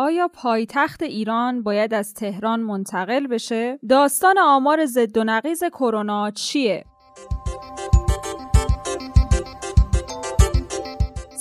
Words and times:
آیا 0.00 0.28
پایتخت 0.28 1.02
ایران 1.02 1.62
باید 1.62 1.94
از 1.94 2.14
تهران 2.14 2.60
منتقل 2.60 3.26
بشه؟ 3.26 3.78
داستان 3.88 4.38
آمار 4.38 4.86
ضد 4.86 5.18
و 5.18 5.24
نقیز 5.24 5.64
کرونا 5.64 6.30
چیه؟ 6.30 6.84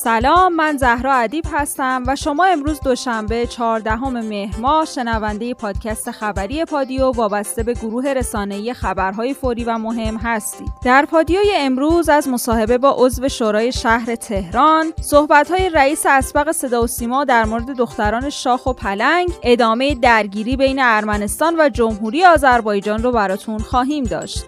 سلام 0.07 0.53
من 0.53 0.77
زهرا 0.77 1.13
ادیب 1.13 1.45
هستم 1.53 2.03
و 2.07 2.15
شما 2.15 2.45
امروز 2.45 2.79
دوشنبه 2.79 3.47
14 3.47 3.95
مهر 3.95 4.59
ماه 4.59 4.85
شنونده 4.85 5.53
پادکست 5.53 6.11
خبری 6.11 6.65
پادیو 6.65 7.11
وابسته 7.11 7.63
به 7.63 7.73
گروه 7.73 8.07
رسانه‌ای 8.07 8.73
خبرهای 8.73 9.33
فوری 9.33 9.63
و 9.63 9.77
مهم 9.77 10.17
هستید. 10.17 10.67
در 10.83 11.05
پادیوی 11.05 11.51
امروز 11.55 12.09
از 12.09 12.27
مصاحبه 12.27 12.77
با 12.77 12.95
عضو 12.97 13.29
شورای 13.29 13.71
شهر 13.71 14.15
تهران، 14.15 14.93
صحبت‌های 15.01 15.69
رئیس 15.69 16.05
اسبق 16.05 16.51
صدا 16.51 16.83
و 16.83 16.87
سیما 16.87 17.23
در 17.23 17.45
مورد 17.45 17.65
دختران 17.65 18.29
شاخ 18.29 18.65
و 18.65 18.73
پلنگ، 18.73 19.29
ادامه 19.43 19.95
درگیری 19.95 20.55
بین 20.55 20.79
ارمنستان 20.81 21.55
و 21.59 21.69
جمهوری 21.69 22.25
آذربایجان 22.25 23.03
رو 23.03 23.11
براتون 23.11 23.57
خواهیم 23.57 24.03
داشت. 24.03 24.45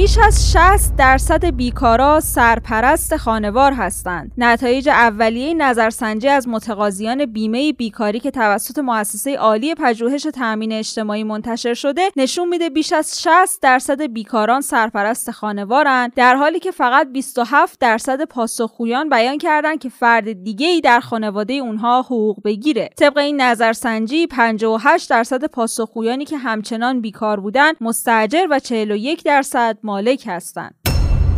بیش 0.00 0.18
از 0.18 0.52
60 0.52 0.96
درصد 0.96 1.44
بیکارا 1.44 2.20
سرپرست 2.20 3.16
خانوار 3.16 3.72
هستند. 3.72 4.32
نتایج 4.38 4.88
اولیه 4.88 5.54
نظرسنجی 5.54 6.28
از 6.28 6.48
متقاضیان 6.48 7.26
بیمه 7.26 7.72
بیکاری 7.72 8.20
که 8.20 8.30
توسط 8.30 8.78
مؤسسه 8.78 9.36
عالی 9.36 9.74
پژوهش 9.74 10.22
تأمین 10.22 10.72
اجتماعی 10.72 11.24
منتشر 11.24 11.74
شده 11.74 12.02
نشون 12.16 12.48
میده 12.48 12.70
بیش 12.70 12.92
از 12.92 13.22
60 13.22 13.62
درصد 13.62 14.02
بیکاران 14.02 14.60
سرپرست 14.60 15.30
خانوارند 15.30 16.12
در 16.14 16.36
حالی 16.36 16.58
که 16.58 16.70
فقط 16.70 17.12
27 17.12 17.80
درصد 17.80 18.24
پاسخگویان 18.24 19.08
بیان 19.08 19.38
کردند 19.38 19.78
که 19.78 19.88
فرد 19.88 20.44
دیگه 20.44 20.66
ای 20.66 20.80
در 20.80 21.00
خانواده 21.00 21.54
اونها 21.54 22.02
حقوق 22.02 22.36
بگیره. 22.44 22.90
طبق 22.96 23.18
این 23.18 23.40
نظرسنجی 23.40 24.26
58 24.26 25.10
درصد 25.10 25.44
پاسخگویانی 25.44 26.24
که 26.24 26.36
همچنان 26.38 27.00
بیکار 27.00 27.40
بودند 27.40 27.76
مستاجر 27.80 28.46
و 28.50 28.58
41 28.58 29.24
درصد 29.24 29.78
مالک 29.90 30.24
هستند. 30.26 30.79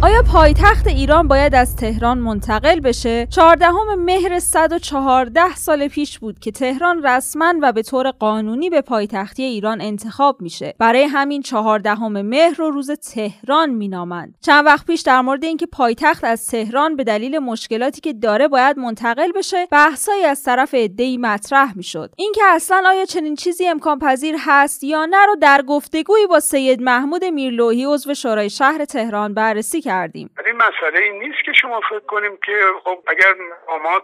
آیا 0.03 0.23
پایتخت 0.33 0.87
ایران 0.87 1.29
باید 1.29 1.55
از 1.55 1.77
تهران 1.77 2.19
منتقل 2.19 2.81
بشه؟ 2.81 3.27
14 3.27 3.71
مهر 3.99 4.39
114 4.39 5.55
سال 5.55 5.89
پیش 5.89 6.19
بود 6.19 6.39
که 6.39 6.51
تهران 6.51 7.03
رسما 7.07 7.55
و 7.63 7.73
به 7.73 7.83
طور 7.83 8.11
قانونی 8.11 8.71
به 8.71 8.81
پایتختی 8.81 9.43
ایران 9.43 9.81
انتخاب 9.81 10.41
میشه. 10.41 10.75
برای 10.79 11.03
همین 11.03 11.43
14 11.43 11.95
مهر 12.09 12.55
رو 12.59 12.71
روز 12.71 12.91
تهران 12.91 13.71
مینامند. 13.71 14.35
چند 14.41 14.67
وقت 14.67 14.87
پیش 14.87 15.01
در 15.01 15.21
مورد 15.21 15.45
اینکه 15.45 15.67
پایتخت 15.67 16.25
از 16.25 16.47
تهران 16.47 16.97
به 16.97 17.05
دلیل 17.05 17.39
مشکلاتی 17.39 18.01
که 18.01 18.13
داره 18.13 18.49
باید 18.49 18.79
منتقل 18.79 19.33
بشه، 19.33 19.67
بحثایی 19.71 20.25
از 20.25 20.43
طرف 20.43 20.75
عده‌ای 20.75 21.17
مطرح 21.17 21.77
می‌شد. 21.77 22.15
اینکه 22.17 22.41
اصلا 22.45 22.83
آیا 22.87 23.05
چنین 23.05 23.35
چیزی 23.35 23.67
امکان 23.67 23.99
پذیر 23.99 24.35
هست 24.39 24.85
یا 24.85 25.07
نه 25.07 25.27
رو 25.27 25.37
در 25.41 25.63
گفتگویی 25.63 26.27
با 26.27 26.41
سید 26.41 26.83
محمود 26.83 27.25
میرلوهی 27.25 27.85
عضو 27.85 28.15
شورای 28.15 28.51
شهر 28.51 28.85
تهران 28.85 29.35
بررسی 29.35 29.92
کردیم. 29.93 30.31
این 30.47 30.57
مسئله 30.57 30.99
این 30.99 31.19
نیست 31.19 31.45
که 31.45 31.53
شما 31.53 31.81
فکر 31.81 32.07
کنیم 32.07 32.39
که 32.47 32.61
خب 32.85 32.99
اگر 33.07 33.35
مقامات 33.53 34.03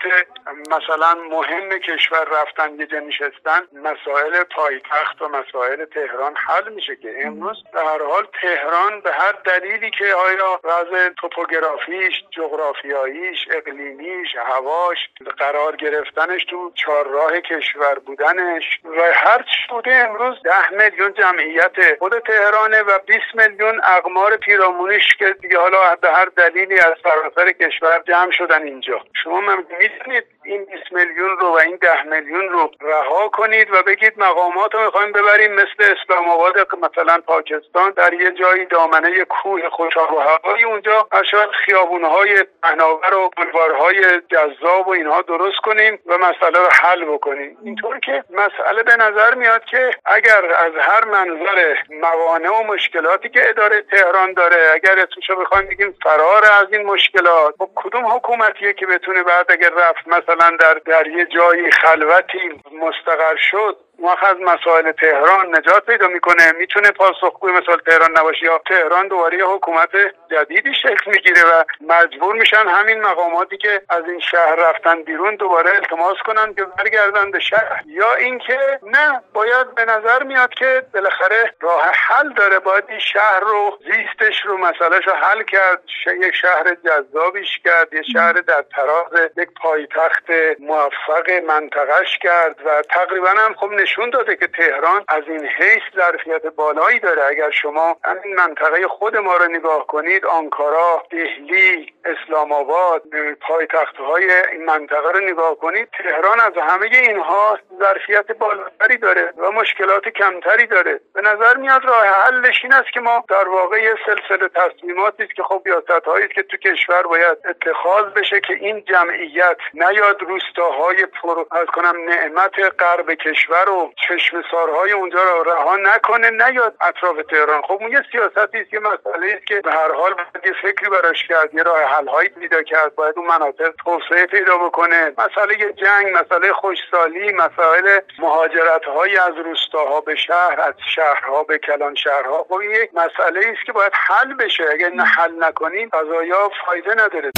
مثلا 0.70 1.14
مهم 1.14 1.78
کشور 1.78 2.24
رفتن 2.24 2.80
یه 2.80 3.00
نشستن 3.00 3.60
مسائل 3.72 4.44
پایتخت 4.44 5.22
و 5.22 5.28
مسائل 5.28 5.84
تهران 5.84 6.34
حل 6.36 6.72
میشه 6.72 6.96
که 6.96 7.26
امروز 7.26 7.56
به 7.72 7.80
هر 7.80 8.02
حال 8.02 8.26
تهران 8.42 9.00
به 9.00 9.12
هر 9.12 9.32
دلیلی 9.32 9.90
که 9.90 10.04
آیا 10.04 10.60
وضع 10.64 11.08
توپوگرافیش 11.08 12.24
جغرافیاییش 12.30 13.38
اقلیمیش 13.50 14.28
هواش 14.36 14.98
قرار 15.38 15.76
گرفتنش 15.76 16.44
تو 16.44 16.72
چهارراه 16.74 17.40
کشور 17.40 17.98
بودنش 17.98 18.80
و 18.84 19.00
هر 19.14 19.42
چی 19.42 19.60
بوده 19.70 19.94
امروز 19.94 20.36
ده 20.44 20.70
میلیون 20.70 21.14
جمعیت 21.14 21.98
خود 21.98 22.18
تهرانه 22.18 22.82
و 22.82 22.98
20 23.06 23.20
میلیون 23.34 23.80
اقمار 23.84 24.36
پیرامونش 24.36 25.16
که 25.18 25.36
دیگه 25.42 25.58
حالا 25.58 25.77
به 26.00 26.10
هر 26.10 26.24
دلیلی 26.24 26.78
از 26.78 26.94
سراسر 27.02 27.52
کشور 27.52 28.02
جمع 28.08 28.30
شدن 28.30 28.62
اینجا. 28.62 29.00
شما 29.22 29.40
می‌تونید 29.80 30.24
این 30.44 30.64
20 30.64 30.92
میلیون 30.92 31.38
رو 31.38 31.46
و 31.46 31.58
این 31.64 31.76
10 31.76 32.02
میلیون 32.02 32.48
رو 32.48 32.70
رها 32.80 33.28
کنید 33.28 33.70
و 33.70 33.82
بگید 33.82 34.12
مقامات 34.16 34.74
رو 34.74 34.84
می‌خوایم 34.84 35.12
ببریم 35.12 35.52
مثل 35.52 35.94
اسلام 35.96 36.28
آباد 36.28 36.54
مثلا 36.82 37.20
پاکستان 37.26 37.90
در 37.90 38.12
یه 38.12 38.30
جایی 38.30 38.64
دامنه 38.64 39.24
کوه 39.24 39.68
خوشاب 39.68 40.12
و 40.12 40.18
هوایی 40.18 40.64
اونجا. 40.64 41.08
شاید 41.30 41.50
خیابونهای 41.50 42.44
پهناور 42.62 43.14
و 43.14 43.30
بلوارهای 43.36 44.20
جذاب 44.28 44.88
و 44.88 44.90
اینها 44.90 45.22
درست 45.22 45.58
کنیم 45.64 45.98
و 46.06 46.18
مسئله 46.18 46.58
رو 46.58 46.68
حل 46.82 47.04
بکنیم. 47.04 47.58
اینطور 47.64 47.98
که 47.98 48.24
مسئله 48.30 48.82
به 48.82 48.96
نظر 48.96 49.34
میاد 49.34 49.64
که 49.64 49.90
اگر 50.04 50.52
از 50.52 50.72
هر 50.80 51.04
منظر 51.04 51.76
موانع 51.90 52.50
و 52.50 52.62
مشکلاتی 52.62 53.28
که 53.28 53.48
اداره 53.48 53.82
تهران 53.82 54.32
داره 54.32 54.70
اگر 54.74 54.98
اسمشو 54.98 55.36
بخوایم 55.36 55.67
بگیم 55.68 55.94
فرار 56.02 56.44
از 56.60 56.72
این 56.72 56.82
مشکلات. 56.82 57.54
خب 57.58 57.70
کدوم 57.74 58.06
حکومتیه 58.06 58.72
که 58.72 58.86
بتونه 58.86 59.22
بعد 59.22 59.46
اگر 59.48 59.70
رفت 59.70 60.08
مثلا 60.08 60.56
در 60.60 60.74
در 60.74 61.06
یه 61.06 61.26
جایی 61.26 61.70
خلوتی 61.70 62.38
مستقر 62.72 63.36
شد 63.36 63.76
وقت 63.98 64.24
از 64.24 64.36
مسائل 64.40 64.92
تهران 64.92 65.56
نجات 65.56 65.86
پیدا 65.86 66.08
می‌کنه. 66.08 66.52
می‌تونه 66.52 66.90
پاسخگوی 66.90 67.52
مثال 67.52 67.78
تهران 67.86 68.10
نباشه 68.18 68.44
یا 68.44 68.60
تهران 68.68 69.08
دوباره 69.08 69.38
یه 69.38 69.44
حکومت 69.44 69.90
جدیدی 70.30 70.74
شکل 70.74 71.10
می‌گیره 71.10 71.42
و 71.42 71.64
مجبور 71.80 72.34
میشن 72.34 72.68
همین 72.68 73.00
مقاماتی 73.00 73.56
که 73.56 73.82
از 73.88 74.04
این 74.08 74.20
شهر 74.20 74.54
رفتن 74.54 75.02
بیرون 75.02 75.36
دوباره 75.36 75.70
التماس 75.74 76.16
کنن 76.26 76.54
که 76.54 76.64
برگردن 76.64 77.30
به 77.30 77.40
شهر. 77.40 77.82
یا 77.86 78.14
اینکه 78.14 78.58
نه 78.82 79.22
باید 79.32 79.74
به 79.74 79.84
نظر 79.84 80.22
میاد 80.22 80.54
که 80.54 80.82
بالاخره 80.94 81.54
راه 81.60 81.90
حل 81.92 82.32
داره. 82.32 82.58
باید 82.58 82.84
این 82.88 82.98
شهر 82.98 83.40
رو 83.40 83.78
زیستش 83.84 84.44
رو 84.44 84.56
مسئلهش 84.58 85.06
رو 85.06 85.12
حل 85.12 85.42
کرد. 85.42 85.82
یک 86.06 86.34
شهر 86.34 86.76
جذابیش 86.84 87.58
کرد. 87.64 87.94
یه 87.94 88.02
شهر 88.02 88.32
در 88.32 88.64
تراز 88.76 89.30
یک 89.36 89.48
پایتخت 89.62 90.30
موفق 90.58 91.30
منطقهش 91.46 92.18
کرد 92.18 92.56
و 92.66 92.82
تقریبا 92.82 93.28
هم 93.28 93.54
خب 93.54 93.70
نشون 93.88 94.10
داده 94.10 94.36
که 94.36 94.46
تهران 94.46 95.04
از 95.08 95.22
این 95.28 95.46
حیث 95.46 95.82
ظرفیت 95.96 96.46
بالایی 96.46 96.98
داره. 96.98 97.24
اگر 97.24 97.50
شما 97.50 97.96
همین 98.04 98.34
منطقه 98.34 98.88
خود 98.88 99.16
ما 99.16 99.36
رو 99.36 99.48
نگاه 99.48 99.86
کنید 99.86 100.26
آنکارا 100.26 101.02
دهلی 101.10 101.92
اسلام 102.04 102.52
آباد 102.52 103.02
پایتخت 103.40 103.96
های 103.96 104.30
این 104.52 104.64
منطقه 104.64 105.10
رو 105.12 105.20
نگاه 105.20 105.54
کنید 105.54 105.88
تهران 105.98 106.40
از 106.40 106.52
همه 106.56 106.86
اینها 106.86 107.58
ظرفیت 107.78 108.32
بالاتری 108.32 108.96
داره 108.96 109.32
و 109.36 109.50
مشکلات 109.50 110.08
کمتری 110.08 110.66
داره. 110.66 111.00
به 111.14 111.20
نظر 111.20 111.56
میاد 111.56 111.84
راه 111.84 112.06
حلش 112.06 112.60
این 112.62 112.72
است 112.72 112.92
که 112.94 113.00
ما 113.00 113.24
در 113.28 113.48
واقع 113.48 113.82
یه 113.82 113.94
سلسله 114.06 114.48
تصمیماتی 114.48 115.22
است 115.22 115.34
که 115.34 115.42
خب 115.42 115.62
ریاست 115.66 116.04
هایی 116.06 116.28
که 116.28 116.42
تو 116.42 116.56
کشور 116.56 117.02
باید 117.02 117.38
اتخاذ 117.48 118.04
بشه 118.04 118.40
که 118.40 118.54
این 118.54 118.84
جمعیت 118.84 119.58
نیاد 119.74 120.22
روستاهای 120.22 121.06
پر 121.06 121.44
از 121.50 121.66
کنم 121.66 121.94
نعمت 122.08 122.54
غرب 122.78 123.14
کشور 123.14 123.70
و 123.70 123.77
چشم 124.08 124.42
سارهای 124.50 124.92
اونجا 124.92 125.18
رو 125.22 125.42
رها 125.50 125.76
نکنه 125.76 126.30
نیاد 126.30 126.74
اطراف 126.80 127.16
تهران. 127.30 127.62
خب 127.62 127.78
اون 127.80 127.92
یه 127.92 128.02
سیاستی 128.12 128.58
است 128.58 128.70
که 128.70 128.80
مسئله 128.80 129.26
است 129.34 129.46
که 129.46 129.60
به 129.60 129.72
هر 129.72 129.92
حال 129.92 130.14
باید 130.14 130.46
یه 130.46 130.52
فکری 130.62 130.90
براش 130.90 131.26
کرد 131.28 131.54
یه 131.54 131.62
راه 131.62 131.82
حل 131.82 132.08
هایی 132.08 132.28
پیدا 132.28 132.62
کرد 132.62 132.94
باید 132.94 133.18
اون 133.18 133.26
مناطق 133.26 133.70
توسعه 133.84 134.26
پیدا 134.26 134.58
بکنه. 134.58 135.12
مسئله 135.18 135.72
جنگ 135.72 136.16
مسئله 136.16 136.52
خوشسالی 136.52 137.32
مسائل 137.32 138.00
مهاجرت 138.18 138.84
های 138.84 139.16
از 139.16 139.34
روستاها 139.44 140.00
به 140.00 140.14
شهر 140.14 140.60
از 140.60 140.74
شهرها 140.94 141.42
به 141.42 141.58
کلان 141.58 141.94
شهرها. 141.94 142.46
خب 142.48 142.54
این 142.54 142.70
یک 142.70 142.90
مسئله 142.94 143.40
است 143.46 143.66
که 143.66 143.72
باید 143.72 143.92
حل 143.94 144.34
بشه. 144.34 144.64
اگر 144.72 144.88
نه 144.88 145.04
حل 145.04 145.44
نکنیم 145.44 145.88
قضایا 145.88 146.50
فایده 146.66 146.92
نداره. 146.92 147.30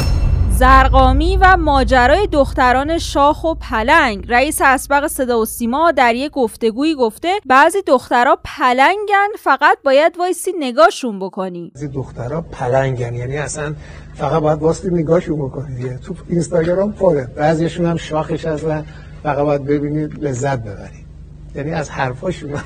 زرقامی 0.60 1.36
و 1.36 1.56
ماجرای 1.56 2.26
دختران 2.26 2.98
شاخ 2.98 3.44
و 3.44 3.54
پلنگ. 3.54 4.24
رئیس 4.28 4.60
اسبق 4.64 5.06
صدا 5.06 5.40
و 5.40 5.44
سیما 5.44 5.92
در 5.92 6.14
یک 6.14 6.32
گفتگویی 6.32 6.94
گفته 6.94 7.28
بعضی 7.46 7.78
دخترها 7.86 8.38
پلنگن 8.44 9.28
فقط 9.38 9.78
باید 9.84 10.16
وایسی 10.18 10.50
نگاهشون 10.60 11.18
بکنی. 11.18 11.72
بعضی 11.74 11.88
دخترها 11.88 12.40
پلنگن 12.40 13.14
یعنی 13.14 13.36
اصلا 13.36 13.74
فقط 14.14 14.42
باید 14.42 14.58
واسطی 14.58 14.90
نگاهشون 14.90 15.38
بکنی. 15.38 15.98
تو 15.98 16.14
اینستاگرام 16.28 16.92
پره 16.92 17.28
بعضیشون 17.36 17.86
هم 17.86 17.96
شاخش 17.96 18.44
هستن 18.44 18.84
فقط 19.22 19.44
باید 19.44 19.64
ببینید 19.64 20.24
لذت 20.24 20.58
ببرید 20.58 21.06
یعنی 21.54 21.72
از 21.72 21.90
حرفاشون 21.90 22.50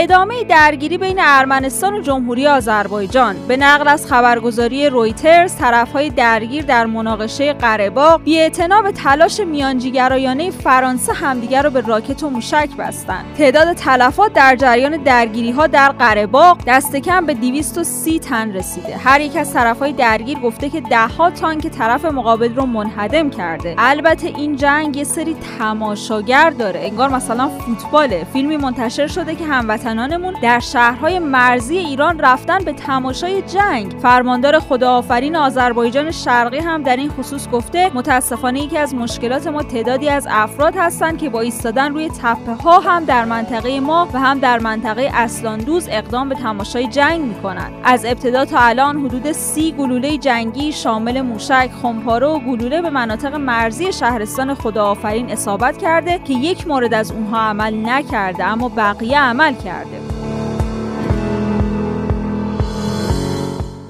ادامه 0.00 0.44
درگیری 0.44 0.98
بین 0.98 1.16
ارمنستان 1.20 1.94
و 1.94 2.00
جمهوری 2.00 2.46
آذربایجان. 2.46 3.36
به 3.48 3.56
نقل 3.56 3.88
از 3.88 4.06
خبرگزاری 4.06 4.88
رویترز 4.88 5.56
طرفهای 5.56 6.10
درگیر 6.10 6.64
در 6.64 6.86
مناقشه 6.86 7.52
قرهباغ 7.52 8.22
بی‌اعتنا 8.22 8.82
به 8.82 8.92
تلاش 8.92 9.40
میانجیگرایانه 9.40 10.50
فرانسه 10.50 11.12
همدیگر 11.12 11.62
را 11.62 11.70
به 11.70 11.80
راکت 11.80 12.22
و 12.22 12.30
موشک 12.30 12.68
بستند. 12.78 13.24
تعداد 13.38 13.72
تلفات 13.72 14.32
در 14.32 14.56
جریان 14.56 14.96
درگیری 14.96 15.50
ها 15.50 15.66
در 15.66 15.88
قرهباغ 15.88 16.58
دست 16.66 16.96
کم 16.96 17.26
به 17.26 17.34
230 17.34 18.18
تن 18.18 18.52
رسیده. 18.52 18.96
هر 18.96 19.20
یک 19.20 19.36
از 19.36 19.52
طرفهای 19.52 19.92
درگیر 19.92 20.38
گفته 20.38 20.68
که 20.68 20.80
دهها 20.80 21.30
تانک 21.30 21.66
طرف 21.66 22.04
مقابل 22.04 22.54
رو 22.54 22.66
منهدم 22.66 23.30
کرده. 23.30 23.74
البته 23.78 24.26
این 24.26 24.56
جنگ 24.56 24.96
یه 24.96 25.04
سری 25.04 25.36
تماشاگر 25.58 26.50
داره. 26.50 26.80
انگار 26.82 27.08
مثلا 27.08 27.48
فوتباله. 27.48 28.26
فیلمی 28.32 28.56
منتشر 28.56 29.06
شده 29.06 29.34
که 29.34 29.44
هموطنانمون 29.88 30.34
در 30.42 30.60
شهرهای 30.60 31.18
مرزی 31.18 31.78
ایران 31.78 32.18
رفتن 32.18 32.58
به 32.58 32.72
تماشای 32.72 33.42
جنگ. 33.42 33.94
فرماندار 34.02 34.58
خداآفرین 34.58 35.36
آذربایجان 35.36 36.10
شرقی 36.10 36.58
هم 36.58 36.82
در 36.82 36.96
این 36.96 37.10
خصوص 37.10 37.48
گفته 37.48 37.90
متاسفانه 37.94 38.60
یکی 38.60 38.78
از 38.78 38.94
مشکلات 38.94 39.46
ما 39.46 39.62
تعدادی 39.62 40.08
از 40.08 40.26
افراد 40.30 40.74
هستند 40.76 41.18
که 41.18 41.28
با 41.30 41.40
ایستادن 41.40 41.92
روی 41.92 42.08
تپه 42.22 42.52
ها 42.52 42.80
هم 42.80 43.04
در 43.04 43.24
منطقه 43.24 43.80
ما 43.80 44.08
و 44.12 44.18
هم 44.18 44.38
در 44.38 44.58
منطقه 44.58 45.10
اسلاندوز 45.14 45.88
اقدام 45.90 46.28
به 46.28 46.34
تماشای 46.34 46.86
جنگ 46.86 47.20
می‌کنند. 47.20 47.72
از 47.84 48.04
ابتدا 48.04 48.44
تا 48.44 48.58
الان 48.58 48.96
حدود 49.04 49.32
سی 49.32 49.72
گلوله 49.72 50.18
جنگی 50.18 50.72
شامل 50.72 51.20
موشک 51.20 51.70
خمپاره 51.82 52.26
و 52.26 52.38
گلوله 52.38 52.82
به 52.82 52.90
مناطق 52.90 53.34
مرزی 53.34 53.92
شهرستان 53.92 54.54
خداآفرین 54.54 55.30
اصابت 55.30 55.78
کرده 55.78 56.18
که 56.18 56.34
یک 56.34 56.68
مورد 56.68 56.94
از 56.94 57.12
اونها 57.12 57.38
عمل 57.38 57.88
نکرده 57.88 58.44
اما 58.44 58.68
بقیه 58.68 59.20
عمل 59.20 59.54
کرده. 59.54 59.77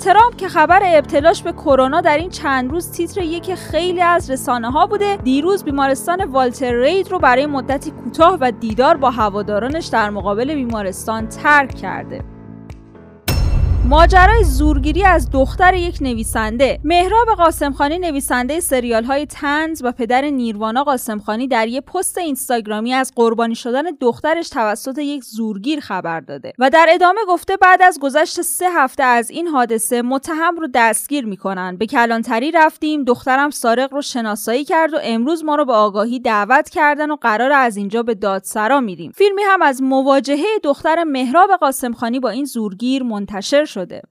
ترامپ 0.00 0.36
که 0.36 0.48
خبر 0.48 0.82
ابتلاش 0.84 1.42
به 1.42 1.52
کرونا 1.52 2.00
در 2.00 2.16
این 2.16 2.30
چند 2.30 2.70
روز 2.70 2.90
تیتر 2.90 3.22
یک 3.22 3.54
خیلی 3.54 4.02
از 4.02 4.30
رسانه 4.30 4.70
ها 4.70 4.86
بوده 4.86 5.16
دیروز 5.16 5.64
بیمارستان 5.64 6.24
والتر 6.24 6.72
رید 6.72 7.10
رو 7.10 7.18
برای 7.18 7.46
مدتی 7.46 7.90
کوتاه 7.90 8.38
و 8.40 8.52
دیدار 8.60 8.96
با 8.96 9.10
هوادارانش 9.10 9.86
در 9.86 10.10
مقابل 10.10 10.54
بیمارستان 10.54 11.28
ترک 11.28 11.74
کرده. 11.74 12.37
ماجرای 13.88 14.44
زورگیری 14.44 15.04
از 15.04 15.30
دختر 15.30 15.74
یک 15.74 15.98
نویسنده. 16.00 16.80
مهراب 16.84 17.28
قاسمخانی 17.28 17.98
نویسنده 17.98 18.60
سریال 18.60 19.04
های 19.04 19.26
تنز 19.26 19.82
و 19.84 19.92
پدر 19.92 20.22
نیروانا 20.22 20.84
قاسمخانی 20.84 21.46
در 21.48 21.68
یک 21.68 21.84
پست 21.84 22.18
اینستاگرامی 22.18 22.92
از 22.92 23.12
قربانی 23.16 23.54
شدن 23.54 23.82
دخترش 24.00 24.48
توسط 24.48 24.98
یک 24.98 25.24
زورگیر 25.24 25.80
خبر 25.80 26.20
داده 26.20 26.52
و 26.58 26.70
در 26.70 26.86
ادامه 26.90 27.20
گفته 27.28 27.56
بعد 27.56 27.82
از 27.82 27.98
گذشت 28.00 28.42
سه 28.42 28.70
هفته 28.70 29.02
از 29.02 29.30
این 29.30 29.48
حادثه 29.48 30.02
متهم 30.02 30.56
رو 30.56 30.68
دستگیر 30.74 31.26
می‌کنن. 31.26 31.76
به 31.76 31.86
کلانتری 31.86 32.50
رفتیم 32.50 33.04
دخترم 33.04 33.50
سارق 33.50 33.94
رو 33.94 34.02
شناسایی 34.02 34.64
کرد 34.64 34.94
و 34.94 34.98
امروز 35.02 35.44
ما 35.44 35.54
رو 35.54 35.64
به 35.64 35.72
آگاهی 35.72 36.20
دعوت 36.20 36.68
کردن 36.68 37.10
و 37.10 37.16
قرار 37.16 37.52
از 37.52 37.76
اینجا 37.76 38.02
به 38.02 38.14
دادسرا 38.14 38.80
میریم. 38.80 39.12
فیلمی 39.14 39.42
هم 39.42 39.62
از 39.62 39.82
مواجهه 39.82 40.58
دختر 40.62 41.04
مهراب 41.04 41.50
قاسمخانی 41.60 42.20
با 42.20 42.28
این 42.28 42.44
زورگیر 42.44 43.02
منتشر 43.02 43.64
شد 43.64 43.77
شده. 43.78 44.02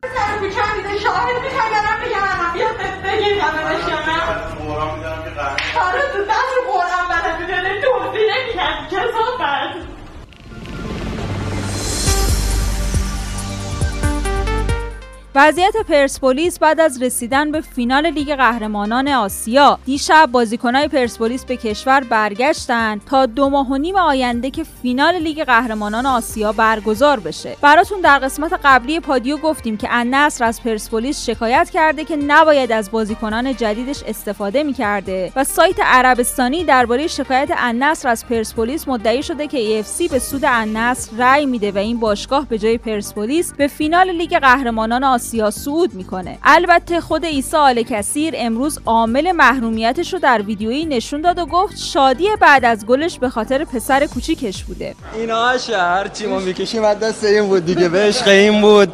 وضعیت 15.39 15.77
پرسپولیس 15.77 16.59
بعد 16.59 16.79
از 16.79 17.01
رسیدن 17.01 17.51
به 17.51 17.61
فینال 17.61 18.09
لیگ 18.09 18.35
قهرمانان 18.35 19.07
آسیا 19.07 19.79
دیشب 19.85 20.29
بازیکنهای 20.31 20.87
پرسپولیس 20.87 21.45
به 21.45 21.57
کشور 21.57 21.99
برگشتن 21.99 23.01
تا 23.09 23.25
دو 23.25 23.49
ماه 23.49 23.69
و 23.69 23.77
نیم 23.77 23.95
آینده 23.95 24.49
که 24.49 24.63
فینال 24.81 25.15
لیگ 25.15 25.43
قهرمانان 25.43 26.05
آسیا 26.05 26.51
برگزار 26.51 27.19
بشه. 27.19 27.57
براتون 27.61 28.01
در 28.01 28.19
قسمت 28.19 28.59
قبلی 28.63 28.99
پادیو 28.99 29.37
گفتیم 29.37 29.77
که 29.77 29.87
النصر 29.91 30.45
از 30.45 30.63
پرسپولیس 30.63 31.25
شکایت 31.25 31.69
کرده 31.69 32.05
که 32.05 32.15
نباید 32.15 32.71
از 32.71 32.91
بازیکنان 32.91 33.55
جدیدش 33.55 34.03
استفاده 34.07 34.63
می‌کرده 34.63 35.31
و 35.35 35.43
سایت 35.43 35.79
عربستانی 35.79 36.63
درباره 36.63 37.07
شکایت 37.07 37.49
النصر 37.57 38.09
از 38.09 38.25
پرسپولیس 38.25 38.87
مدعی 38.87 39.23
شده 39.23 39.47
که 39.47 39.83
EFC 39.83 40.11
به 40.11 40.19
سود 40.19 40.41
النصر 40.45 41.11
رأی 41.17 41.45
میده 41.45 41.71
و 41.71 41.77
این 41.77 41.99
باشگاه 41.99 42.47
به 42.47 42.57
جای 42.57 42.77
پرسپولیس 42.77 43.53
به 43.53 43.67
فینال 43.67 44.11
لیگ 44.11 44.37
قهرمانان 44.39 45.03
آسیا 45.03 45.26
آسیا 45.27 45.51
صعود 45.51 45.93
می‌کنه. 45.93 46.37
البته 46.43 47.01
خود 47.01 47.25
عیسی 47.25 47.57
آل 47.57 47.83
کثیر 47.83 48.33
امروز 48.37 48.79
عامل 48.85 49.31
محرومیتش 49.31 50.13
رو 50.13 50.19
در 50.19 50.41
ویدیویی 50.41 50.85
نشون 50.85 51.21
داد 51.21 51.39
و 51.39 51.45
گفت 51.45 51.77
شادی 51.77 52.27
بعد 52.41 52.65
از 52.65 52.85
گلش 52.85 53.19
به 53.19 53.29
خاطر 53.29 53.63
پسر 53.63 54.05
کوچیکش 54.05 54.63
بوده. 54.63 54.95
اینا 55.15 55.45
هر 55.69 56.07
چی 56.07 56.25
ما 56.25 56.39
می‌کشیم 56.39 56.83
از 56.83 56.99
دست 56.99 57.23
این 57.23 57.47
بود 57.47 57.65
دیگه 57.65 57.89
به 57.89 57.99
عشق 57.99 58.27
این 58.27 58.61
بود. 58.61 58.93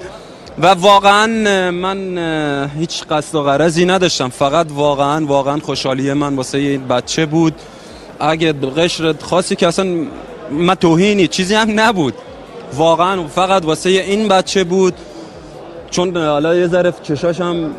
و 0.60 0.68
واقعا 0.68 1.28
من 1.72 2.70
هیچ 2.80 3.04
قصد 3.04 3.36
و 3.36 3.44
غرضی 3.44 3.86
نداشتم. 3.86 4.30
فقط 4.30 4.68
واقعا 4.70 5.26
واقعا 5.26 5.60
خوشحالی 5.60 6.14
من 6.14 6.36
واسه 6.36 6.58
این 6.58 6.88
بچه 6.88 7.26
بود. 7.26 7.54
اگه 8.20 8.54
قشر 8.54 9.16
خاصی 9.22 9.56
که 9.56 9.68
اصلا 9.68 10.06
من 10.52 10.76
توهینی 10.76 11.28
چیزی 11.28 11.56
هم 11.56 11.80
نبود. 11.80 12.14
واقعا 12.74 13.28
فقط 13.28 13.66
واسه 13.66 13.90
این 13.90 14.28
بچه 14.28 14.64
بود. 14.64 14.94
چون 15.94 16.18
حالا 16.18 16.56
یه 16.56 16.68
ذره 16.68 16.94
چشاش 17.04 17.42
هم 17.42 17.72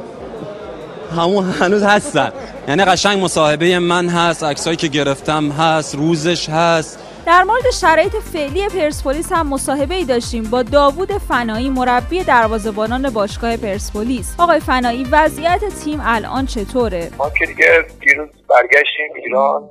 همون 1.16 1.50
هنوز 1.61 1.82
هستن. 1.82 2.32
یعنی 2.69 2.84
قشنگ 2.84 3.25
مصاحبه 3.25 3.78
من 3.78 4.08
هست 4.08 4.44
عکسایی 4.44 4.76
که 4.76 4.88
گرفتم 4.88 5.50
هست 5.50 5.94
روزش 5.94 6.49
هست. 6.49 6.99
در 7.26 7.43
مورد 7.43 7.70
شرایط 7.70 8.12
فعلی 8.32 8.69
پرسپولیس 8.69 9.32
هم 9.32 9.49
مصاحبه 9.49 9.94
ای 9.94 10.05
داشتیم 10.05 10.43
با 10.43 10.62
داوود 10.62 11.12
فنایی 11.12 11.70
مربی 11.70 12.25
دروازه‌بانان 12.25 13.11
باشگاه 13.11 13.56
پرسپولیس. 13.56 14.34
آقای 14.38 14.60
فنایی 14.60 15.05
وضعیت 15.05 15.60
تیم 15.84 16.00
الان 16.05 16.46
چطوره؟ 16.46 17.10
ما 17.19 17.31
که 17.38 17.46
دیگه 17.46 17.87
دیروز 18.00 18.28
برگشتیم 18.49 19.12
ایران 19.14 19.70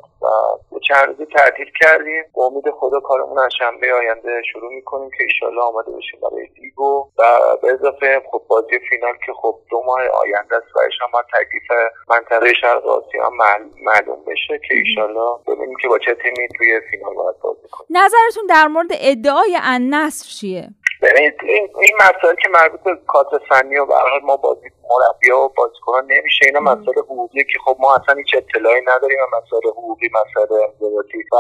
و 0.72 0.80
چند 0.88 1.08
روزی 1.08 1.26
تعطیل 1.26 1.72
کردیم. 1.82 2.24
با 2.34 2.46
امید 2.46 2.64
خدا 2.80 3.00
کارمون 3.00 3.40
از 3.40 3.52
شنبه 3.60 3.94
آینده 3.94 4.42
شروع 4.52 4.74
می‌کنیم 4.74 5.10
که 5.18 5.24
ایشالله 5.24 5.62
آماده 5.62 5.92
بشیم 5.92 6.20
برای 6.20 6.48
دیگو. 6.48 7.10
و 7.18 7.24
به 7.62 7.68
اضافه 7.74 8.22
خب 8.32 8.42
بازی 8.48 8.80
فینال 8.90 9.14
که 9.26 9.34
خب 9.42 9.56
دو 9.70 9.84
ماه 9.86 10.02
آینده 10.08 10.56
است 10.56 10.76
و 10.76 10.80
هم 11.02 11.22
تکلیف 11.34 11.68
منطقه 12.10 12.54
شرق 12.54 12.86
آسیا 12.86 13.30
معلوم 13.30 14.24
بشه 14.28 14.60
که 14.68 14.74
ایشالله 14.74 15.38
ببینیم 15.48 15.78
که 15.82 15.88
با 15.88 16.00
چه 16.00 16.16
تیمی 16.16 16.48
توی 16.58 16.82
فینال 16.92 17.14
باید 17.14 17.40
بازی 17.40 17.68
کنیم. 17.72 17.88
نظرتون 17.90 18.46
در 18.50 18.68
مورد 18.68 18.92
ادعای 18.92 19.58
النصر 19.62 20.30
چیه؟ 20.40 20.70
ببینید 21.02 21.34
این 21.44 21.70
این 21.82 21.96
مسائل 21.96 22.36
که 22.36 22.50
مربوط 22.50 22.80
به 22.80 22.98
کادر 23.08 23.40
فنی 23.50 23.78
و 23.78 23.86
به 23.86 23.94
ما 24.24 24.38
بازی 24.38 24.70
مربی 24.90 25.32
و 25.32 25.48
بازیکنان 25.58 26.06
نمیشه. 26.06 26.46
اینا 26.46 26.60
مسائل 26.60 26.98
حقوقی 27.00 27.44
که 27.44 27.60
خب 27.66 27.76
ما 27.80 27.96
اصلا 27.96 28.16
هیچ 28.16 28.32
اطلاعی 28.38 28.82
نداریم 28.92 29.18
و 29.24 29.28
مسائل 29.38 29.66
حقوقی 29.78 30.10
مسائل 30.20 30.52
انضباطی 30.68 31.24
و 31.34 31.36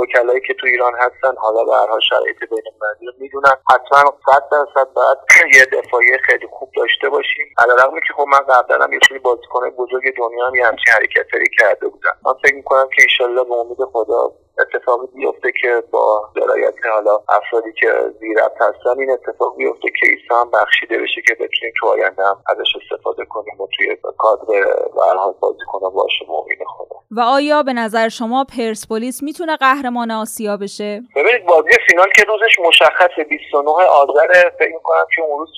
وکلایی 0.00 0.40
که 0.46 0.54
تو 0.60 0.66
ایران 0.66 0.92
هستن 0.94 1.34
حالا 1.36 1.64
به 1.64 1.72
هر 1.74 2.00
شرایط 2.10 2.38
بین 2.50 2.64
المللی 2.72 3.06
رو 3.06 3.12
می‌دونن. 3.18 3.56
حتما 3.70 4.02
100 4.26 4.42
درصد 4.52 4.92
باید 4.94 5.18
یه 5.58 5.64
دفاعی 5.64 6.18
خیلی 6.26 6.46
خوب 6.50 6.68
داشته 6.76 7.08
باشیم. 7.08 7.46
علیرغم 7.58 8.00
که 8.06 8.12
خب 8.16 8.26
من 8.34 8.54
قبلا 8.54 8.84
هم 8.84 8.92
یه 8.92 9.00
سری 9.08 9.18
بازیکن 9.18 9.70
بزرگ 9.70 10.04
دنیا 10.18 10.46
هم 10.46 10.54
یه 10.54 10.66
همچین 10.66 10.94
حرکتری 10.94 11.48
کرده 11.58 11.88
بودم. 11.88 12.16
من 12.26 12.32
فکر 12.42 12.54
می‌کنم 12.54 12.88
که 12.96 13.02
ایشالله 13.02 13.44
به 13.44 13.54
امید 13.54 13.84
خدا 13.92 14.32
اتفاقی 14.60 15.06
بیفته 15.14 15.52
که 15.60 15.82
با 15.90 16.30
درایت 16.36 16.74
حالا 16.92 17.18
افرادی 17.28 17.72
که 17.72 17.88
زیر 18.20 18.38
هستن 18.60 19.00
این 19.00 19.10
اتفاق 19.10 19.56
بیفته 19.56 19.88
که 20.00 20.06
ایسا 20.06 20.40
هم 20.40 20.50
بخشیده 20.50 20.98
بشه 20.98 21.22
که 21.26 21.34
بتونیم 21.34 21.74
تو 21.80 21.86
آینده 21.86 22.22
هم 22.22 22.42
ازش 22.46 22.76
استفاده 22.82 23.24
کنیم 23.24 23.60
و 23.60 23.66
توی 23.76 23.96
کادر 24.18 24.66
و 24.96 25.00
حال 25.18 25.34
بازی 25.40 25.64
کنم 25.66 25.90
باشه 25.90 26.24
مؤمن 26.28 26.64
خدا. 26.76 26.96
و 27.10 27.20
آیا 27.20 27.62
به 27.62 27.72
نظر 27.72 28.08
شما 28.08 28.44
پرسپولیس 28.58 29.22
می‌تونه 29.22 29.56
قهرمان 29.56 30.10
آسیا 30.10 30.56
بشه؟ 30.56 31.02
ببینید 31.16 31.46
بازی 31.46 31.68
فینال 31.88 32.10
که 32.16 32.24
روزش 32.24 32.58
مشخصه 32.68 33.24
29 33.28 33.70
آذر 33.70 34.50
فکر 34.58 34.74
می‌کنم 34.74 35.06
که 35.16 35.22
اون 35.22 35.38
روز 35.38 35.48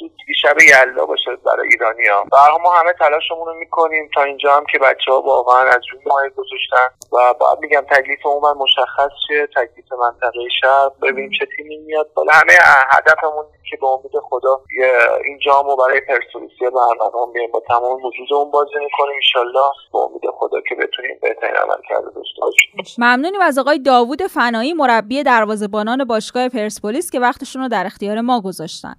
شب 0.43 0.57
یلدا 0.61 1.07
باشه 1.07 1.31
برای 1.47 1.69
ایرانیا. 1.69 2.25
و 2.33 2.37
ما 2.63 2.71
همه 2.71 2.93
تلاشمون 2.93 3.47
رو 3.47 3.55
می‌کنیم 3.55 4.11
تا 4.15 4.23
اینجا 4.23 4.57
هم 4.57 4.65
که 4.73 4.79
بچه 4.79 5.13
ها 5.13 5.21
واقعا 5.21 5.69
از 5.69 5.81
جون 5.91 6.01
ماه 6.07 6.29
گذاشتن. 6.29 6.89
و 7.13 7.35
باید 7.41 7.59
میگم 7.61 7.85
تکلیف 7.91 8.27
عموما 8.27 8.55
مشخص 8.55 9.11
شه 9.29 9.47
تکلیف 9.47 9.93
منطقه 9.93 10.41
شهر. 10.61 10.91
ببینیم 11.03 11.31
چه 11.39 11.47
تیمی 11.57 11.77
میاد. 11.77 12.13
بالا 12.15 12.33
همه 12.33 12.53
هدفمون 12.91 13.45
که 13.71 13.77
به 13.81 13.87
امید 13.87 14.13
خدا 14.31 14.61
این 15.25 15.39
جامو 15.39 15.77
برای 15.77 16.01
پرسپولیس 16.01 16.51
برنامه 17.05 17.33
بیایم 17.33 17.51
با 17.53 17.63
تمام 17.69 18.05
وجودمون 18.05 18.51
بازی 18.51 18.71
می‌کنیم 18.85 19.15
انشالله. 19.15 19.71
به 19.93 19.99
امید 19.99 20.23
خدا 20.39 20.61
که 20.69 20.75
بتونیم 20.75 21.19
این 21.23 21.57
عمل 21.57 21.83
کرده 21.89 22.11
داشته 22.15 22.41
باشیم. 22.43 22.73
ممنونیم 22.99 23.41
از 23.41 23.59
آقای 23.59 23.79
داوود 23.79 24.23
فنایی 24.23 24.73
مربی 24.73 25.23
دروازه‌بانان 25.23 26.05
باشگاه 26.05 26.49
پرسپولیس 26.49 27.11
که 27.11 27.21
وقتشون 27.21 27.63
رو 27.63 27.69
در 27.69 27.87
اختیار 27.87 28.21
ما 28.21 28.41
گذاشتن. 28.41 28.95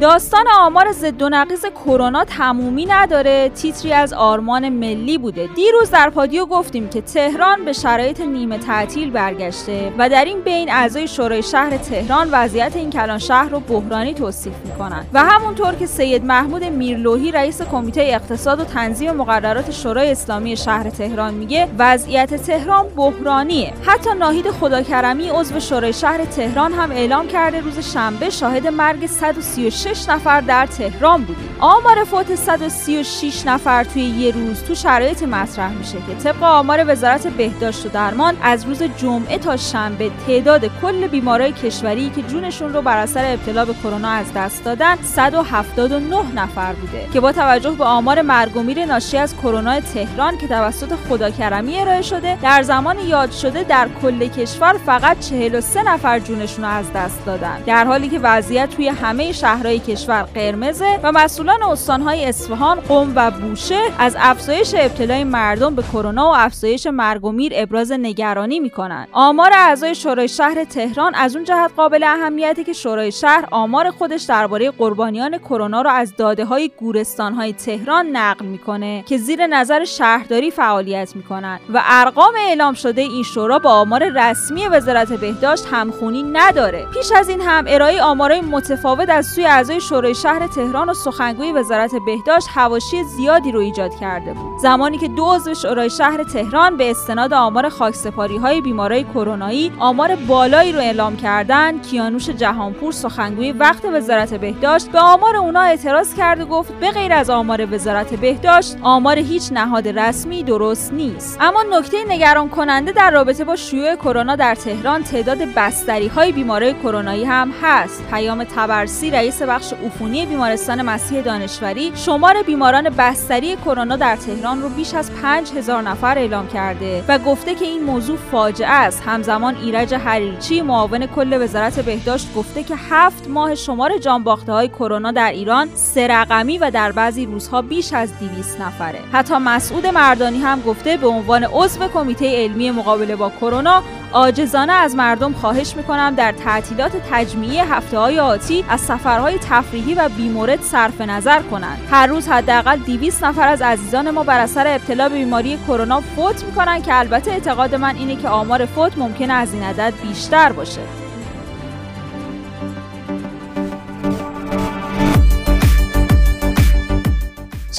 داستان 0.00 0.44
آمار 0.58 0.92
ضد 0.92 1.22
و 1.22 1.28
نقیز 1.28 1.66
کرونا 1.66 2.24
تمومی 2.24 2.86
نداره. 2.86 3.48
تیتری 3.48 3.92
از 3.92 4.12
آرمان 4.12 4.68
ملی 4.68 5.18
بوده. 5.18 5.48
دیروز 5.56 5.90
در 5.90 6.10
پادیو 6.10 6.46
گفتیم 6.46 6.88
که 6.88 7.00
تهران 7.00 7.64
به 7.64 7.72
شرایط 7.72 8.20
نیمه 8.20 8.58
تعطیل 8.58 9.10
برگشته 9.10 9.92
و 9.98 10.08
در 10.08 10.24
این 10.24 10.40
بین 10.40 10.70
اعضای 10.70 11.08
شورای 11.08 11.42
شهر 11.42 11.76
تهران 11.76 12.28
وضعیت 12.32 12.76
این 12.76 12.90
کلان 12.90 13.18
شهر 13.18 13.48
رو 13.48 13.60
بحرانی 13.60 14.14
توصیف 14.14 14.54
می‌کنن. 14.64 15.04
و 15.12 15.24
همونطور 15.24 15.74
که 15.74 15.86
سید 15.86 16.24
محمود 16.24 16.64
میرلوهی 16.64 17.32
رئیس 17.32 17.62
کمیته 17.62 18.00
اقتصاد 18.00 18.60
و 18.60 18.64
تنظیم 18.64 19.12
مقررات 19.12 19.70
شورای 19.70 20.10
اسلامی 20.10 20.56
شهر 20.56 20.90
تهران 20.90 21.34
میگه 21.34 21.68
وضعیت 21.78 22.34
تهران 22.34 22.88
بحرانیه. 22.96 23.72
حتی 23.86 24.10
ناهید 24.18 24.50
خداکرمی 24.50 25.28
عضو 25.28 25.60
شورای 25.60 25.92
شهر 25.92 26.24
تهران 26.24 26.72
هم 26.72 26.90
اعلام 26.90 27.26
کرده 27.26 27.60
روز 27.60 27.78
شنبه 27.78 28.30
شاهد 28.30 28.66
مرگ 28.66 29.06
136 29.06 29.87
6 29.94 30.08
نفر 30.08 30.40
در 30.40 30.66
تهران 30.66 31.24
بودیم. 31.24 31.56
آمار 31.60 32.04
فوت 32.04 32.34
136 32.34 33.46
نفر 33.46 33.84
توی 33.84 34.02
یه 34.02 34.32
روز 34.32 34.62
تو 34.62 34.74
شرایط 34.74 35.22
مطرح 35.22 35.72
میشه 35.72 35.92
که 35.92 36.14
طبق 36.24 36.42
آمار 36.42 36.84
وزارت 36.86 37.26
بهداشت 37.26 37.86
و 37.86 37.88
درمان 37.88 38.36
از 38.42 38.64
روز 38.64 38.82
جمعه 38.82 39.38
تا 39.38 39.56
شنبه 39.56 40.10
تعداد 40.26 40.70
کل 40.82 41.06
بیمارای 41.06 41.52
کشوری 41.52 42.10
که 42.10 42.22
جونشون 42.22 42.72
رو 42.72 42.82
بر 42.82 42.98
اثر 42.98 43.32
ابتلا 43.32 43.64
به 43.64 43.74
کرونا 43.74 44.08
از 44.08 44.26
دست 44.34 44.64
دادن 44.64 44.96
179 45.02 46.32
نفر 46.34 46.72
بوده 46.72 47.08
که 47.12 47.20
با 47.20 47.32
توجه 47.32 47.70
به 47.70 47.84
آمار 47.84 48.22
مرگ 48.22 48.56
و 48.56 48.62
میر 48.62 48.84
ناشی 48.84 49.16
از 49.16 49.36
کرونا 49.36 49.80
تهران 49.80 50.38
که 50.38 50.48
توسط 50.48 50.94
خداکرمی 51.08 51.78
ارائه 51.78 52.02
شده 52.02 52.38
در 52.42 52.62
زمان 52.62 52.98
یاد 52.98 53.32
شده 53.32 53.62
در 53.62 53.88
کل 54.02 54.28
کشور 54.28 54.72
فقط 54.86 55.20
43 55.20 55.82
نفر 55.82 56.18
جونشون 56.18 56.64
رو 56.64 56.70
از 56.70 56.92
دست 56.92 57.26
دادن. 57.26 57.62
در 57.66 57.84
حالی 57.84 58.08
که 58.08 58.18
وضعیت 58.18 58.70
توی 58.70 58.88
همه 58.88 59.32
شهرهای 59.32 59.77
کشور 59.78 60.22
قرمزه 60.22 61.00
و 61.02 61.12
مسئولان 61.12 61.62
استانهای 61.62 62.24
اصفهان، 62.24 62.80
قم 62.80 63.12
و 63.16 63.30
بوشه 63.30 63.80
از 63.98 64.16
افزایش 64.20 64.74
ابتلای 64.78 65.24
مردم 65.24 65.74
به 65.74 65.82
کرونا 65.82 66.30
و 66.30 66.34
افزایش 66.36 66.86
مرگ 66.86 67.24
و 67.24 67.32
میر 67.32 67.52
ابراز 67.54 67.92
نگرانی 67.92 68.60
می‌کنند. 68.60 69.08
آمار 69.12 69.50
اعضای 69.52 69.94
شورای 69.94 70.28
شهر 70.28 70.64
تهران 70.64 71.14
از 71.14 71.36
اون 71.36 71.44
جهت 71.44 71.70
قابل 71.76 72.04
اهمیتی 72.04 72.64
که 72.64 72.72
شورای 72.72 73.12
شهر 73.12 73.48
آمار 73.50 73.90
خودش 73.90 74.22
درباره 74.22 74.70
قربانیان 74.70 75.38
کرونا 75.38 75.82
را 75.82 75.90
از 75.90 76.16
داده 76.16 76.44
های 76.44 76.70
گورستان 76.78 77.34
های 77.34 77.52
تهران 77.52 78.06
نقل 78.06 78.46
می‌کنه 78.46 79.04
که 79.06 79.18
زیر 79.18 79.46
نظر 79.46 79.84
شهرداری 79.84 80.50
فعالیت 80.50 81.16
می‌کنند 81.16 81.60
و 81.74 81.82
ارقام 81.84 82.34
اعلام 82.38 82.74
شده 82.74 83.00
این 83.00 83.22
شورا 83.22 83.58
با 83.58 83.70
آمار 83.70 84.08
رسمی 84.08 84.68
وزارت 84.68 85.12
بهداشت 85.12 85.64
همخونی 85.72 86.22
نداره 86.22 86.86
پیش 86.94 87.12
از 87.16 87.28
این 87.28 87.40
هم 87.40 87.64
ارائه 87.68 88.02
آمارای 88.02 88.40
متفاوت 88.40 89.08
از 89.08 89.26
سوی 89.26 89.46
اعضای 89.68 89.88
شورای 89.88 90.14
شهر 90.14 90.46
تهران 90.46 90.88
و 90.90 90.94
سخنگوی 90.94 91.52
وزارت 91.52 91.94
بهداشت 91.94 92.48
حواشی 92.54 93.04
زیادی 93.04 93.52
رو 93.52 93.60
ایجاد 93.60 93.94
کرده 93.94 94.32
بود. 94.32 94.58
زمانی 94.58 94.98
که 94.98 95.08
دو 95.08 95.24
عضو 95.24 95.54
شورای 95.54 95.90
شهر 95.90 96.22
تهران 96.22 96.76
به 96.76 96.90
استناد 96.90 97.32
آمار 97.32 97.68
خاکسپاری 97.68 98.36
های 98.36 98.60
بیمارای 98.60 99.04
کرونایی 99.04 99.72
آمار 99.78 100.16
بالایی 100.16 100.72
رو 100.72 100.78
اعلام 100.78 101.16
کردن 101.16 101.78
کیانوش 101.78 102.30
جهانپور 102.30 102.92
سخنگوی 102.92 103.52
وقت 103.52 103.84
وزارت 103.84 104.34
بهداشت 104.34 104.90
به 104.90 104.98
آمار 104.98 105.36
اونا 105.36 105.60
اعتراض 105.60 106.14
کرد 106.14 106.40
و 106.40 106.46
گفت 106.46 106.72
به 106.72 106.90
غیر 106.90 107.12
از 107.12 107.30
آمار 107.30 107.74
وزارت 107.74 108.14
بهداشت 108.14 108.76
آمار 108.82 109.18
هیچ 109.18 109.52
نهاد 109.52 109.88
رسمی 109.88 110.42
درست 110.42 110.92
نیست. 110.92 111.38
اما 111.40 111.64
نکته 111.70 112.04
نگران 112.08 112.48
کننده 112.48 112.92
در 112.92 113.10
رابطه 113.10 113.44
با 113.44 113.56
شیوع 113.56 113.96
کرونا 113.96 114.36
در 114.36 114.54
تهران 114.54 115.02
تعداد 115.02 115.38
بستری 115.56 116.08
های 116.08 116.32
بیماری 116.32 116.74
کرونایی 116.74 117.24
هم 117.24 117.52
هست. 117.62 118.04
پیام 118.10 118.44
تبرسی 118.44 119.10
رئیس 119.10 119.42
بخش 119.58 119.72
عفونی 119.72 120.26
بیمارستان 120.26 120.82
مسیح 120.82 121.20
دانشوری 121.20 121.92
شمار 121.94 122.42
بیماران 122.42 122.90
بستری 122.90 123.56
کرونا 123.56 123.96
در 123.96 124.16
تهران 124.16 124.62
رو 124.62 124.68
بیش 124.68 124.94
از 124.94 125.10
5000 125.22 125.82
نفر 125.82 126.18
اعلام 126.18 126.48
کرده 126.48 127.04
و 127.08 127.18
گفته 127.18 127.54
که 127.54 127.64
این 127.64 127.82
موضوع 127.82 128.16
فاجعه 128.16 128.68
است. 128.68 129.02
همزمان 129.06 129.56
ایرج 129.56 129.94
حریرچی 129.94 130.62
معاون 130.62 131.06
کل 131.06 131.42
وزارت 131.42 131.80
بهداشت 131.80 132.34
گفته 132.34 132.62
که 132.62 132.74
هفت 132.90 133.28
ماه 133.28 133.54
شمار 133.54 133.98
جانباخته 133.98 134.52
های 134.52 134.68
کرونا 134.68 135.12
در 135.12 135.30
ایران 135.30 135.68
سه 135.74 136.26
و 136.60 136.70
در 136.70 136.92
بعضی 136.92 137.26
روزها 137.26 137.62
بیش 137.62 137.92
از 137.92 138.18
200 138.18 138.60
نفره. 138.60 138.98
حتی 139.12 139.34
مسعود 139.34 139.86
مردانی 139.86 140.38
هم 140.38 140.60
گفته 140.60 140.96
به 140.96 141.06
عنوان 141.06 141.44
عضو 141.44 141.88
کمیته 141.88 142.42
علمی 142.42 142.70
مقابله 142.70 143.16
با 143.16 143.30
کرونا 143.40 143.82
عاجزانه 144.12 144.72
از 144.72 144.96
مردم 144.96 145.32
خواهش 145.32 145.76
می‌کنم 145.76 146.14
در 146.14 146.32
تعطیلات 146.32 146.92
تجمیعی 147.10 147.58
هفته 147.58 147.98
های 147.98 148.20
آتی 148.20 148.64
از 148.68 148.80
سفرهای 148.80 149.38
تفریحی 149.50 149.94
و 149.94 150.08
بیمورد 150.08 150.62
صرف 150.62 151.00
نظر 151.00 151.42
کنند. 151.42 151.88
هر 151.90 152.06
روز 152.06 152.28
حداقل 152.28 152.76
200 152.76 153.24
نفر 153.24 153.48
از 153.48 153.62
عزیزان 153.62 154.10
ما 154.10 154.22
بر 154.22 154.40
اثر 154.40 154.66
ابتلا 154.66 155.08
به 155.08 155.14
بیماری 155.14 155.58
کرونا 155.66 156.00
فوت 156.00 156.44
می‌کنن 156.44 156.82
که 156.82 156.98
البته 156.98 157.30
اعتقاد 157.30 157.74
من 157.74 157.96
اینه 157.96 158.16
که 158.16 158.28
آمار 158.28 158.66
فوت 158.66 158.98
ممکنه 158.98 159.32
از 159.32 159.54
این 159.54 159.62
عدد 159.62 159.92
بیشتر 160.02 160.52
باشه. 160.52 161.07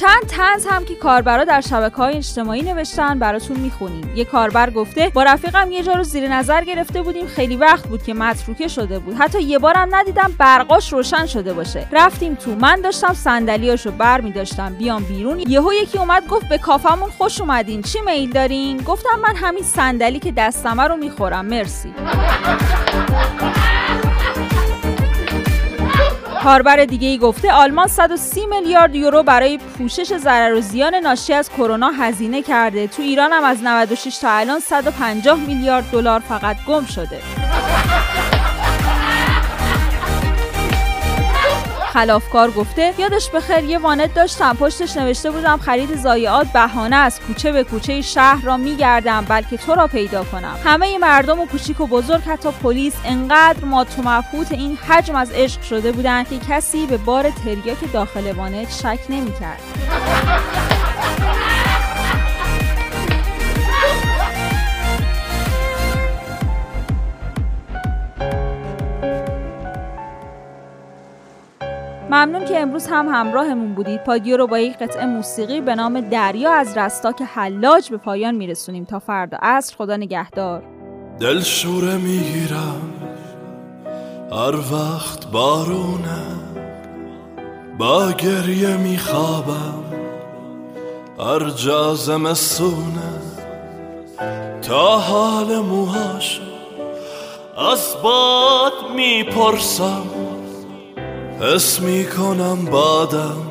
چند 0.00 0.26
تنز 0.28 0.66
هم 0.66 0.84
که 0.84 0.94
کاربرا 0.94 1.44
در 1.44 1.60
شبکه 1.60 1.96
های 1.96 2.16
اجتماعی 2.16 2.62
نوشتن 2.62 3.18
براتون 3.18 3.56
می‌خونیم. 3.56 4.12
یه 4.16 4.24
کاربر 4.24 4.70
گفته 4.70 5.08
با 5.14 5.22
رفیقم 5.22 5.70
یه 5.70 5.82
جا 5.82 5.92
رو 5.92 6.02
زیر 6.02 6.28
نظر 6.28 6.64
گرفته 6.64 7.02
بودیم 7.02 7.26
خیلی 7.26 7.56
وقت 7.56 7.86
بود 7.86 8.02
که 8.02 8.14
متروکه 8.14 8.68
شده 8.68 8.98
بود. 8.98 9.16
حتی 9.18 9.42
یه 9.42 9.58
بارم 9.58 9.88
ندیدم 9.94 10.34
برقاش 10.38 10.92
روشن 10.92 11.26
شده 11.26 11.52
باشه. 11.52 11.86
رفتیم 11.92 12.34
تو 12.34 12.54
من 12.54 12.80
داشتم 12.80 13.14
صندلیاشو 13.14 13.90
بر 13.90 14.20
می 14.20 14.34
بیام 14.78 15.02
بیرون. 15.02 15.40
یهو 15.48 15.72
یکی 15.72 15.98
اومد 15.98 16.28
گفت 16.28 16.48
به 16.48 16.58
کافمون 16.58 17.10
خوش 17.10 17.40
اومدین. 17.40 17.82
چی 17.82 18.00
میل 18.00 18.30
دارین؟ 18.30 18.78
گفتم 18.78 19.20
من 19.22 19.36
همین 19.36 19.64
صندلی 19.64 20.18
که 20.18 20.32
دستمه 20.32 20.82
رو 20.82 20.96
می‌خورم. 20.96 21.44
مرسی. 21.46 21.94
کاربر 26.42 26.84
دیگه 26.84 27.08
ای 27.08 27.18
گفته 27.18 27.52
آلمان 27.52 27.86
130 27.86 28.46
میلیارد 28.46 28.94
یورو 28.94 29.22
برای 29.22 29.58
پوشش 29.58 30.16
ضرر 30.16 30.54
و 30.54 30.60
زیان 30.60 30.94
ناشی 30.94 31.32
از 31.32 31.50
کرونا 31.50 31.90
هزینه 31.90 32.42
کرده. 32.42 32.86
تو 32.86 33.02
ایران 33.02 33.32
هم 33.32 33.44
از 33.44 33.58
96 33.62 34.18
تا 34.18 34.30
الان 34.30 34.60
150 34.60 35.38
میلیارد 35.38 35.90
دلار 35.90 36.20
فقط 36.20 36.56
گم 36.66 36.84
شده. 36.84 37.18
خلافکار 42.00 42.50
گفته 42.50 42.94
یادش 42.98 43.30
بخیر 43.30 43.64
یه 43.64 43.78
وانت 43.78 44.14
داشتم. 44.14 44.56
پشتش 44.56 44.96
نوشته 44.96 45.30
بودم 45.30 45.56
خرید 45.58 45.96
ضایعات 45.96 46.46
بهانه 46.52 46.96
از 46.96 47.20
کوچه 47.20 47.52
به 47.52 47.64
کوچه 47.64 48.02
شهر 48.02 48.44
را 48.44 48.56
میگردم 48.56 49.24
بلکه 49.28 49.56
تو 49.56 49.74
را 49.74 49.86
پیدا 49.86 50.24
کنم. 50.24 50.58
همه 50.64 50.98
مردم 50.98 51.40
و 51.40 51.46
کوچیک 51.46 51.80
و 51.80 51.86
بزرگ 51.86 52.22
حتی 52.22 52.50
پلیس 52.62 52.94
انقدر 53.04 53.64
ما 53.64 53.84
تو 53.84 54.02
این 54.50 54.76
حجم 54.76 55.14
از 55.14 55.30
عشق 55.30 55.62
شده 55.62 55.92
بودند 55.92 56.28
که 56.28 56.38
کسی 56.38 56.86
به 56.86 56.96
بار 56.96 57.30
تریاک 57.30 57.92
داخل 57.92 58.32
وانت 58.32 58.70
شک 58.70 59.00
نمی‌کرد. 59.08 59.60
ممنون 72.10 72.44
که 72.44 72.60
امروز 72.60 72.86
هم 72.86 73.08
همراهمون 73.08 73.74
بودید. 73.74 74.04
پادیو 74.04 74.36
رو 74.36 74.46
با 74.46 74.58
یک 74.58 74.78
قطعه 74.78 75.06
موسیقی 75.06 75.60
به 75.60 75.74
نام 75.74 76.00
دریا 76.00 76.52
از 76.52 76.78
رستاک 76.78 77.22
حلاج 77.22 77.90
به 77.90 77.96
پایان 77.96 78.34
میرسونیم. 78.34 78.84
تا 78.84 78.98
فردا 78.98 79.38
عصر 79.42 79.76
خدا 79.76 79.96
نگهدار. 79.96 80.62
دل 81.20 81.40
شوره 81.40 81.96
می‌گیرم. 81.96 82.92
هر 84.32 84.56
وقت 84.56 85.26
بارونه 85.26 86.22
با 87.78 88.12
گریه 88.12 88.76
میخوابم. 88.76 89.84
هر 91.18 91.50
جا 91.50 91.94
زمستونه 91.94 93.12
تا 94.62 94.98
حال 94.98 95.58
موهاش 95.58 96.40
از 97.72 97.94
باد 98.02 98.72
می‌پرسم. 98.96 100.02
حس 101.40 101.80
می‌کنم 101.80 102.64
بادم 102.64 103.46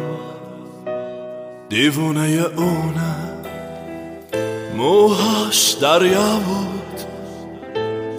دیوونه 1.69 2.45
اونه. 2.57 3.15
موهاش 4.77 5.71
دریا 5.71 6.39
بود 6.45 7.01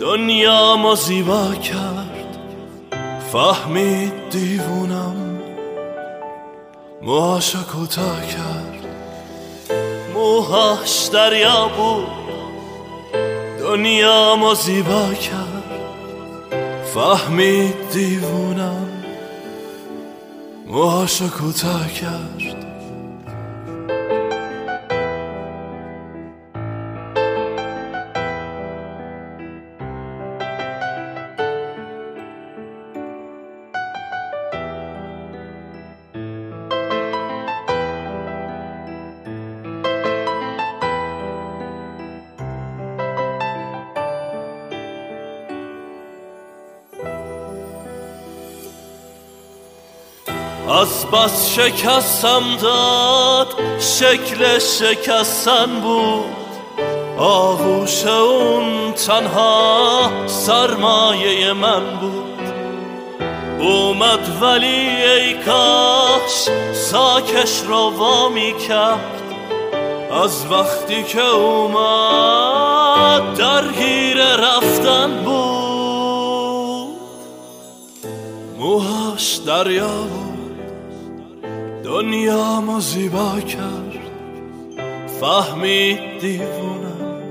دنیا 0.01 0.77
ما 0.77 0.95
زیبا 0.95 1.55
کرد. 1.55 2.39
فهمید 3.33 4.13
دیوونم 4.31 5.41
موهاشو 7.03 7.59
کوتاه 7.59 8.27
کرد. 8.27 8.87
موهاش 10.15 11.07
دریا 11.13 11.69
بود 11.77 12.07
دنیا 13.61 14.37
ما 14.37 14.55
زیبا 14.55 15.15
کرد. 15.15 15.65
فهمید 16.95 17.75
دیوونم 17.93 19.00
موهاشو 20.71 21.29
کوتاه 21.29 21.93
کرد 21.93 22.70
از 50.71 51.07
بس 51.07 51.55
شکستم 51.55 52.43
داد 52.63 53.49
شکل 53.79 54.59
شکستن 54.59 55.81
بود. 55.81 56.25
آغوش 57.19 58.07
اون 58.07 58.93
تنها 58.93 60.11
سرمایه 60.27 61.53
من 61.53 61.97
بود. 62.01 62.41
اومد 63.61 64.43
ولی 64.43 64.67
ای 64.67 65.35
کاش 65.35 66.49
ساکش 66.73 67.61
رو 67.67 67.91
وامی 67.91 68.55
کرد. 68.69 69.21
از 70.25 70.47
وقتی 70.51 71.03
که 71.03 71.27
اومد 71.27 73.35
درگیر 73.35 74.37
رفتن 74.37 75.25
بود. 75.25 77.01
موهاش 78.59 79.37
دریا 79.37 79.89
بود. 79.89 80.30
دنیا 81.91 82.61
ما 82.61 82.81
زیبا 82.81 83.41
کرد. 83.41 83.99
فهمید 85.21 86.21
دیوونم 86.21 87.23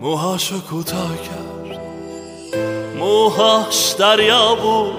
موهاشو 0.00 0.60
کوتاه 0.60 1.16
کرد. 1.16 1.80
موهاش 2.98 3.94
دریا 3.98 4.54
بود. 4.54 4.94